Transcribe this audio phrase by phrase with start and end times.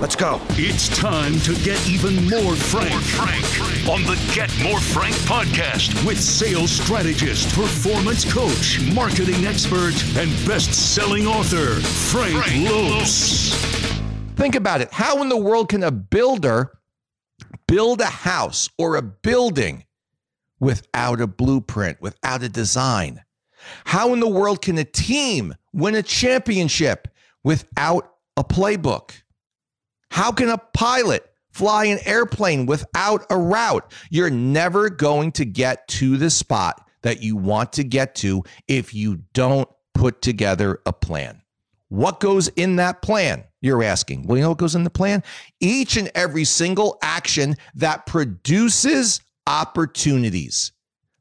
[0.00, 0.40] Let's go.
[0.52, 3.86] It's time to get even more frank, More Frank.
[3.86, 11.26] on the Get More Frank podcast with sales strategist, performance coach, marketing expert, and best-selling
[11.26, 13.54] author Frank, Frank Lopes.
[14.36, 14.90] Think about it.
[14.90, 16.78] How in the world can a builder
[17.68, 19.84] build a house or a building
[20.60, 23.22] without a blueprint, without a design?
[23.84, 27.06] How in the world can a team win a championship
[27.44, 29.10] without a playbook?
[30.10, 33.92] How can a pilot fly an airplane without a route?
[34.10, 38.92] You're never going to get to the spot that you want to get to if
[38.92, 41.42] you don't put together a plan.
[41.88, 43.44] What goes in that plan?
[43.60, 44.26] You're asking.
[44.26, 45.22] Well, you know what goes in the plan?
[45.60, 50.72] Each and every single action that produces opportunities.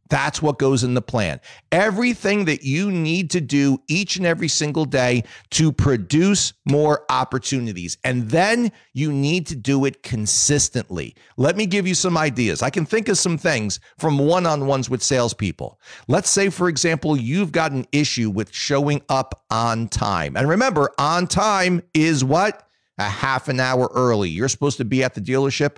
[0.09, 1.40] That's what goes in the plan.
[1.72, 7.98] Everything that you need to do each and every single day to produce more opportunities.
[8.04, 11.16] And then you need to do it consistently.
[11.38, 12.63] Let me give you some ideas.
[12.63, 15.79] I can think of some things from one on ones with salespeople.
[16.07, 20.35] Let's say, for example, you've got an issue with showing up on time.
[20.35, 22.68] And remember, on time is what?
[22.98, 24.29] A half an hour early.
[24.29, 25.77] You're supposed to be at the dealership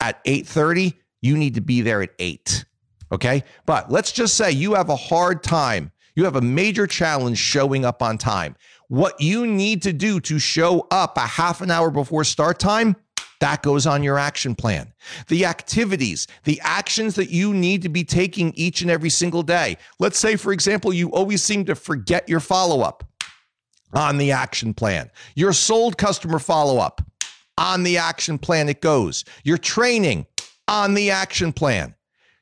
[0.00, 0.94] at 8:30.
[1.22, 2.64] You need to be there at 8.
[3.12, 3.44] Okay.
[3.66, 5.92] But let's just say you have a hard time.
[6.14, 8.56] You have a major challenge showing up on time.
[8.88, 12.96] What you need to do to show up a half an hour before start time,
[13.40, 14.92] that goes on your action plan.
[15.28, 19.76] The activities, the actions that you need to be taking each and every single day.
[20.00, 23.04] Let's say, for example, you always seem to forget your follow up
[23.92, 25.10] on the action plan.
[25.36, 27.00] Your sold customer follow up
[27.56, 29.24] on the action plan, it goes.
[29.44, 30.26] Your training
[30.66, 31.94] on the action plan.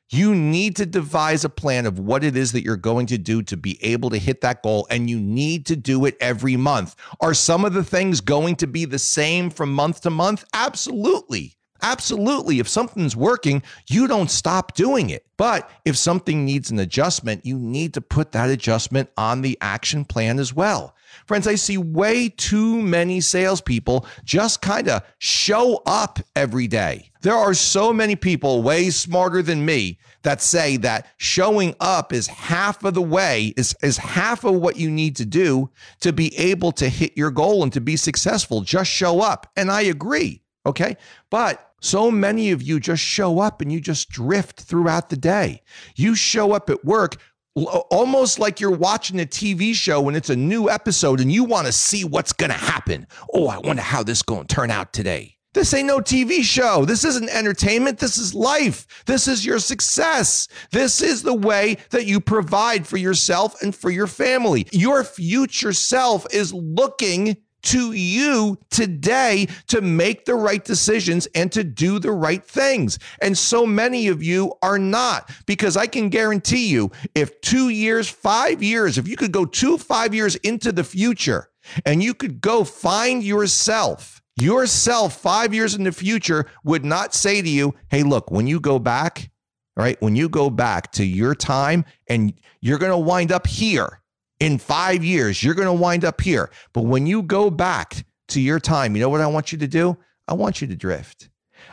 [0.09, 3.43] You need to devise a plan of what it is that you're going to do
[3.43, 6.95] to be able to hit that goal, and you need to do it every month.
[7.19, 10.45] Are some of the things going to be the same from month to month?
[10.53, 11.57] Absolutely.
[11.81, 12.59] Absolutely.
[12.59, 15.25] If something's working, you don't stop doing it.
[15.37, 20.03] But if something needs an adjustment, you need to put that adjustment on the action
[20.05, 20.95] plan as well.
[21.25, 27.11] Friends, I see way too many salespeople just kind of show up every day.
[27.21, 32.27] There are so many people way smarter than me that say that showing up is
[32.27, 35.69] half of the way, is, is half of what you need to do
[36.01, 38.61] to be able to hit your goal and to be successful.
[38.61, 39.47] Just show up.
[39.55, 40.41] And I agree.
[40.65, 40.97] Okay.
[41.29, 45.61] But so many of you just show up and you just drift throughout the day.
[45.95, 47.17] You show up at work
[47.55, 51.65] almost like you're watching a TV show when it's a new episode and you want
[51.67, 53.07] to see what's going to happen.
[53.33, 55.37] Oh, I wonder how this going to turn out today.
[55.53, 56.85] This ain't no TV show.
[56.85, 57.97] This isn't entertainment.
[57.97, 58.85] This is life.
[59.07, 60.47] This is your success.
[60.71, 64.67] This is the way that you provide for yourself and for your family.
[64.71, 67.37] Your future self is looking
[67.67, 72.97] to you today to make the right decisions and to do the right things.
[73.21, 78.07] And so many of you are not, because I can guarantee you, if two years,
[78.07, 81.49] five years, if you could go two, five years into the future
[81.85, 87.41] and you could go find yourself, yourself five years in the future would not say
[87.41, 89.29] to you, hey, look, when you go back,
[89.75, 94.01] right, when you go back to your time and you're going to wind up here
[94.39, 96.51] in five years, you're going to wind up here.
[96.73, 99.67] But when you go back to your time, you know what I want you to
[99.67, 99.97] do?
[100.27, 101.29] I want you to drift.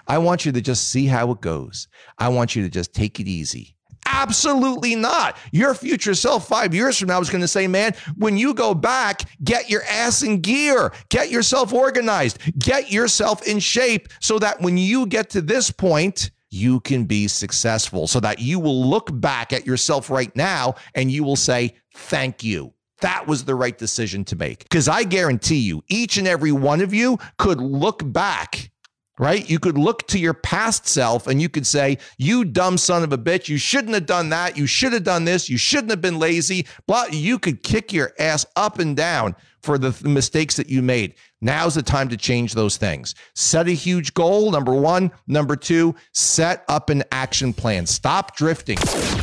[0.06, 1.88] I want you to just see how it goes.
[2.18, 3.74] I want you to just take it easy.
[4.06, 5.36] Absolutely not.
[5.50, 8.74] Your future self five years from now is going to say, man, when you go
[8.74, 14.60] back, get your ass in gear, get yourself organized, get yourself in shape so that
[14.60, 19.10] when you get to this point, you can be successful so that you will look
[19.20, 22.72] back at yourself right now and you will say, thank you.
[23.00, 24.60] That was the right decision to make.
[24.62, 28.70] Because I guarantee you, each and every one of you could look back
[29.18, 29.48] right?
[29.48, 33.12] You could look to your past self and you could say, You dumb son of
[33.12, 34.56] a bitch, you shouldn't have done that.
[34.56, 35.48] You should have done this.
[35.48, 36.66] You shouldn't have been lazy.
[36.86, 40.82] But you could kick your ass up and down for the th- mistakes that you
[40.82, 41.14] made.
[41.40, 43.14] Now's the time to change those things.
[43.34, 45.10] Set a huge goal, number one.
[45.26, 47.86] Number two, set up an action plan.
[47.86, 48.76] Stop drifting.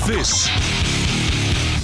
[0.08, 0.48] This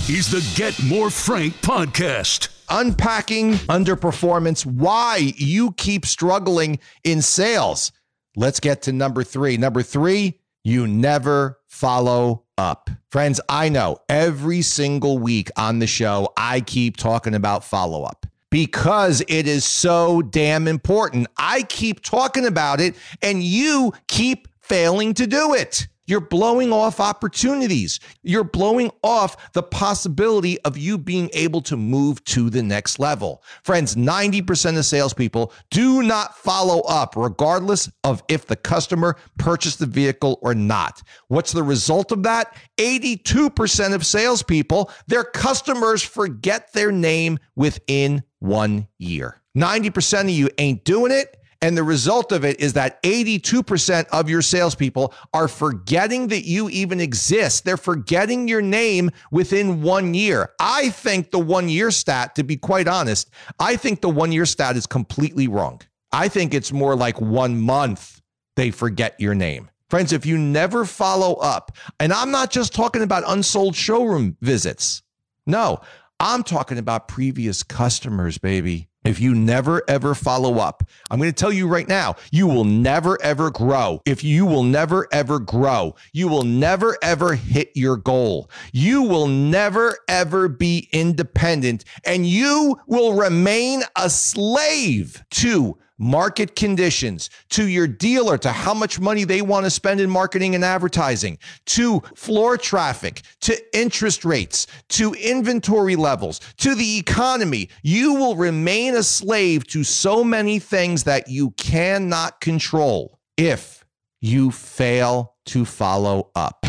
[0.10, 2.50] is the Get More Frank podcast.
[2.70, 7.92] Unpacking underperformance, why you keep struggling in sales.
[8.40, 9.58] Let's get to number three.
[9.58, 12.92] Number three, you never follow up.
[13.10, 18.28] Friends, I know every single week on the show, I keep talking about follow up
[18.52, 21.26] because it is so damn important.
[21.36, 22.94] I keep talking about it
[23.24, 25.88] and you keep failing to do it.
[26.08, 28.00] You're blowing off opportunities.
[28.24, 33.44] You're blowing off the possibility of you being able to move to the next level.
[33.64, 39.86] Friends, 90% of salespeople do not follow up, regardless of if the customer purchased the
[39.86, 41.02] vehicle or not.
[41.28, 42.56] What's the result of that?
[42.78, 49.42] 82% of salespeople, their customers forget their name within one year.
[49.58, 51.37] 90% of you ain't doing it.
[51.62, 56.70] And the result of it is that 82% of your salespeople are forgetting that you
[56.70, 57.66] even exist.
[57.66, 60.52] They're forgetting your name within one year.
[60.60, 64.46] I think the one year stat, to be quite honest, I think the one year
[64.46, 65.82] stat is completely wrong.
[66.12, 68.22] I think it's more like one month
[68.56, 69.70] they forget your name.
[69.90, 75.02] Friends, if you never follow up, and I'm not just talking about unsold showroom visits.
[75.46, 75.80] No,
[76.20, 78.90] I'm talking about previous customers, baby.
[79.08, 82.66] If you never ever follow up, I'm going to tell you right now, you will
[82.66, 84.02] never ever grow.
[84.06, 88.52] If you will never ever grow, you will never ever hit your goal.
[88.74, 97.30] You will never ever be independent and you will remain a slave to market conditions,
[97.50, 101.38] to your dealer, to how much money they want to spend in marketing and advertising,
[101.66, 107.70] to floor traffic, to interest rates, to inventory levels, to the economy.
[107.82, 113.86] You will remain a slave to so many things that you cannot control if
[114.22, 116.66] you fail to follow up.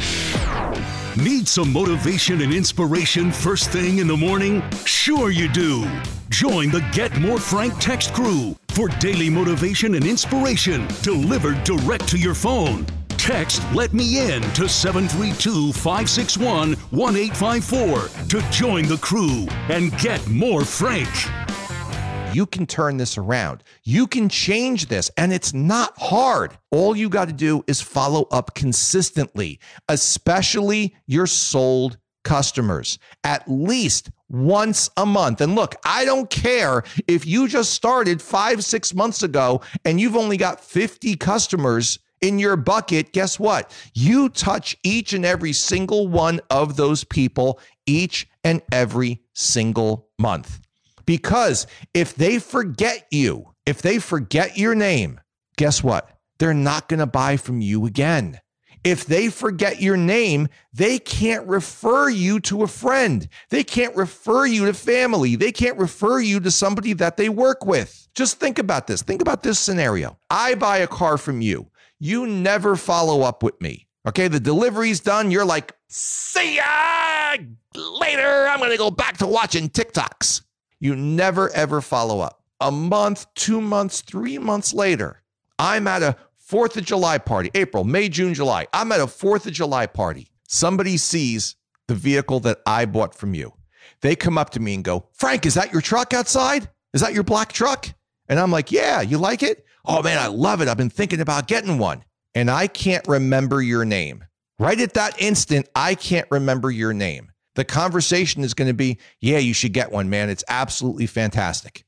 [1.17, 4.63] Need some motivation and inspiration first thing in the morning?
[4.85, 5.85] Sure, you do.
[6.31, 12.19] Join the Get More Frank text crew for daily motivation and inspiration delivered direct to
[12.19, 12.85] your phone.
[13.09, 20.67] Text Let Me In to 732 561 1854 to join the crew and get more
[20.67, 21.09] Frank.
[22.35, 23.65] You can turn this around.
[23.85, 26.59] You can change this, and it's not hard.
[26.71, 29.59] All you got to do is follow up consistently,
[29.89, 35.41] especially your sold customers, at least once a month.
[35.41, 40.17] And look, I don't care if you just started five, six months ago and you've
[40.17, 43.13] only got 50 customers in your bucket.
[43.13, 43.73] Guess what?
[43.95, 50.61] You touch each and every single one of those people each and every single month.
[51.07, 55.21] Because if they forget you, if they forget your name,
[55.57, 56.11] guess what?
[56.39, 58.41] They're not going to buy from you again.
[58.85, 63.29] If they forget your name, they can't refer you to a friend.
[63.51, 65.37] They can't refer you to family.
[65.37, 68.09] They can't refer you to somebody that they work with.
[68.15, 69.03] Just think about this.
[69.03, 70.19] Think about this scenario.
[70.31, 71.71] I buy a car from you.
[71.99, 73.89] You never follow up with me.
[74.07, 75.31] Okay, the delivery's done.
[75.31, 77.37] You're like, see ya
[77.75, 78.47] later.
[78.49, 80.43] I'm going to go back to watching TikToks.
[80.81, 82.43] You never ever follow up.
[82.61, 85.23] A month, two months, three months later,
[85.59, 86.17] I'm at a
[86.49, 88.67] Fourth of July party, April, May, June, July.
[88.73, 90.31] I'm at a Fourth of July party.
[90.49, 91.57] Somebody sees
[91.89, 93.53] the vehicle that I bought from you.
[94.01, 96.71] They come up to me and go, Frank, is that your truck outside?
[96.95, 97.93] Is that your black truck?
[98.31, 99.67] And I'm like, Yeah, you like it?
[99.85, 100.69] Oh man, I love it.
[100.69, 102.03] I've been thinking about getting one.
[102.35, 104.25] And I can't remember your name.
[104.59, 107.31] Right at that instant, I can't remember your name.
[107.57, 110.31] The conversation is going to be, Yeah, you should get one, man.
[110.31, 111.85] It's absolutely fantastic.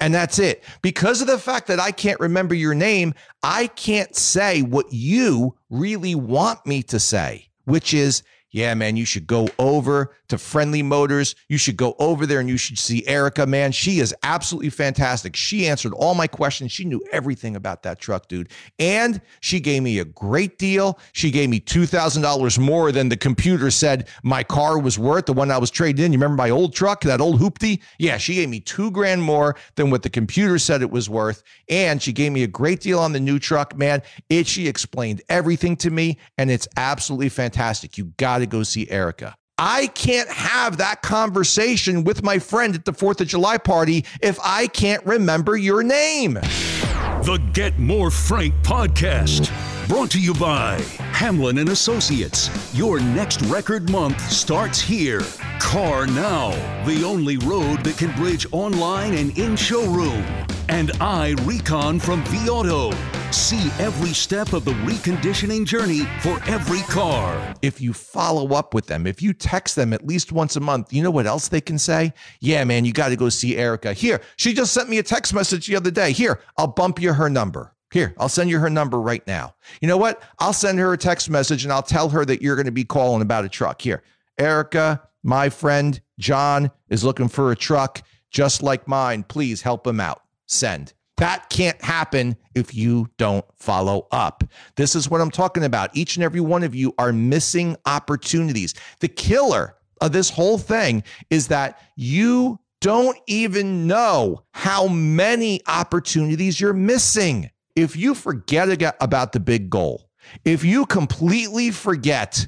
[0.00, 0.62] And that's it.
[0.82, 5.56] Because of the fact that I can't remember your name, I can't say what you
[5.70, 10.82] really want me to say, which is, yeah, man, you should go over to Friendly
[10.82, 11.34] Motors.
[11.48, 13.72] You should go over there and you should see Erica, man.
[13.72, 15.36] She is absolutely fantastic.
[15.36, 16.72] She answered all my questions.
[16.72, 18.50] She knew everything about that truck, dude.
[18.78, 20.98] And she gave me a great deal.
[21.12, 25.50] She gave me $2,000 more than the computer said my car was worth, the one
[25.50, 26.12] I was trading in.
[26.12, 27.82] You remember my old truck, that old hoopty?
[27.98, 31.42] Yeah, she gave me two grand more than what the computer said it was worth.
[31.68, 34.02] And she gave me a great deal on the new truck, man.
[34.30, 37.98] It, she explained everything to me, and it's absolutely fantastic.
[37.98, 39.36] You got to go see Erica.
[39.58, 44.38] I can't have that conversation with my friend at the 4th of July party if
[44.44, 46.34] I can't remember your name.
[46.34, 49.50] The Get More Frank podcast.
[49.88, 50.80] Brought to you by
[51.12, 52.50] Hamlin and Associates.
[52.74, 55.20] Your next record month starts here.
[55.60, 56.52] CarNow,
[56.84, 60.24] the only road that can bridge online and in showroom.
[60.68, 62.92] And I Recon from vAuto.
[63.32, 67.54] See every step of the reconditioning journey for every car.
[67.62, 70.92] If you follow up with them, if you text them at least once a month,
[70.92, 72.12] you know what else they can say?
[72.40, 73.92] Yeah, man, you got to go see Erica.
[73.92, 76.12] Here, she just sent me a text message the other day.
[76.12, 77.74] Here, I'll bump you her number.
[77.92, 79.54] Here, I'll send you her number right now.
[79.80, 80.22] You know what?
[80.38, 82.84] I'll send her a text message and I'll tell her that you're going to be
[82.84, 83.80] calling about a truck.
[83.80, 84.02] Here,
[84.38, 89.22] Erica, my friend John is looking for a truck just like mine.
[89.22, 90.22] Please help him out.
[90.46, 90.92] Send.
[91.16, 94.44] That can't happen if you don't follow up.
[94.76, 95.96] This is what I'm talking about.
[95.96, 98.74] Each and every one of you are missing opportunities.
[99.00, 106.60] The killer of this whole thing is that you don't even know how many opportunities
[106.60, 107.50] you're missing.
[107.74, 108.68] If you forget
[109.00, 110.10] about the big goal,
[110.44, 112.46] if you completely forget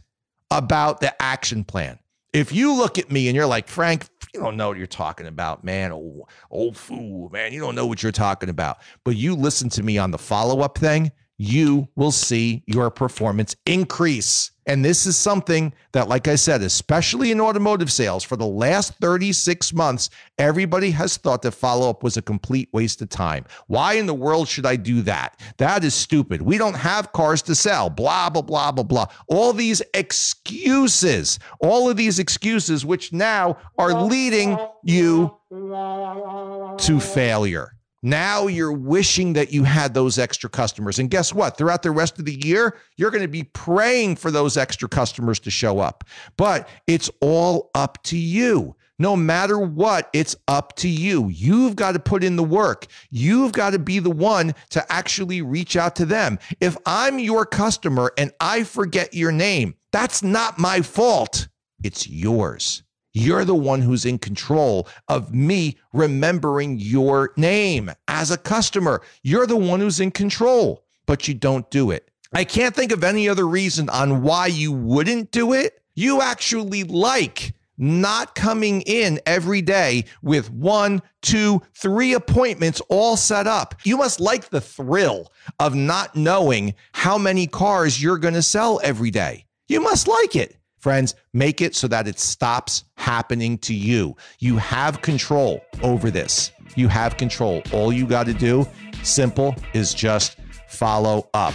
[0.50, 1.98] about the action plan,
[2.32, 5.26] if you look at me and you're like, Frank, you don't know what you're talking
[5.26, 5.92] about, man.
[5.92, 7.52] Old, old fool, man.
[7.52, 8.78] You don't know what you're talking about.
[9.04, 13.54] But you listen to me on the follow up thing, you will see your performance
[13.64, 14.50] increase.
[14.66, 18.92] And this is something that, like I said, especially in automotive sales, for the last
[19.00, 23.46] 36 months, everybody has thought that follow up was a complete waste of time.
[23.68, 25.40] Why in the world should I do that?
[25.56, 26.42] That is stupid.
[26.42, 29.06] We don't have cars to sell, blah, blah, blah, blah, blah.
[29.28, 37.77] All these excuses, all of these excuses, which now are leading you to failure.
[38.02, 40.98] Now you're wishing that you had those extra customers.
[40.98, 41.56] And guess what?
[41.56, 45.40] Throughout the rest of the year, you're going to be praying for those extra customers
[45.40, 46.04] to show up.
[46.36, 48.76] But it's all up to you.
[49.00, 51.28] No matter what, it's up to you.
[51.28, 52.86] You've got to put in the work.
[53.10, 56.38] You've got to be the one to actually reach out to them.
[56.60, 61.48] If I'm your customer and I forget your name, that's not my fault.
[61.82, 62.82] It's yours.
[63.14, 69.02] You're the one who's in control of me remembering your name as a customer.
[69.22, 72.10] You're the one who's in control, but you don't do it.
[72.32, 75.80] I can't think of any other reason on why you wouldn't do it.
[75.94, 83.46] You actually like not coming in every day with one, two, three appointments all set
[83.46, 83.74] up.
[83.84, 88.80] You must like the thrill of not knowing how many cars you're going to sell
[88.82, 89.46] every day.
[89.68, 90.57] You must like it.
[90.78, 94.16] Friends, make it so that it stops happening to you.
[94.38, 96.52] You have control over this.
[96.76, 97.62] You have control.
[97.72, 98.66] All you got to do,
[99.02, 100.36] simple, is just
[100.68, 101.54] follow up.